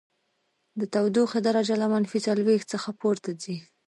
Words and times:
د 0.79 0.81
تودوخې 0.93 1.39
درجه 1.47 1.75
له 1.81 1.87
منفي 1.93 2.19
څلوېښت 2.27 2.67
څخه 2.73 2.89
پورته 2.99 3.29
ځي 3.41 3.55